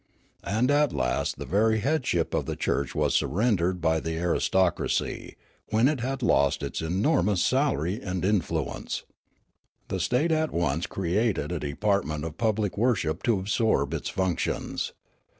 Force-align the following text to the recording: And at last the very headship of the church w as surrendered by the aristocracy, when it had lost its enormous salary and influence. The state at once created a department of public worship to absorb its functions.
And 0.47 0.71
at 0.71 0.93
last 0.93 1.37
the 1.37 1.45
very 1.45 1.81
headship 1.81 2.33
of 2.33 2.47
the 2.47 2.55
church 2.55 2.93
w 2.93 3.05
as 3.05 3.13
surrendered 3.13 3.81
by 3.81 3.99
the 3.99 4.17
aristocracy, 4.17 5.35
when 5.69 5.87
it 5.87 5.99
had 5.99 6.23
lost 6.23 6.63
its 6.63 6.81
enormous 6.81 7.45
salary 7.45 8.01
and 8.01 8.25
influence. 8.25 9.03
The 9.89 9.99
state 9.99 10.31
at 10.31 10.49
once 10.49 10.87
created 10.87 11.51
a 11.51 11.59
department 11.59 12.25
of 12.25 12.39
public 12.39 12.79
worship 12.79 13.21
to 13.21 13.37
absorb 13.37 13.93
its 13.93 14.09
functions. 14.09 14.93